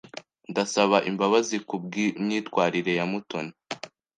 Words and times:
Ndasaba 0.51 0.97
imbabazi 1.09 1.55
kubwimyitwarire 1.67 2.91
ya 2.99 3.05
Mutoni. 3.11 3.53